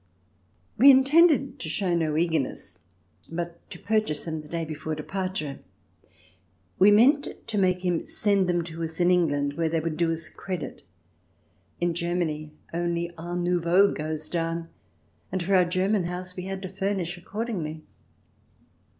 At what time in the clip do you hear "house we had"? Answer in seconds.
16.05-16.63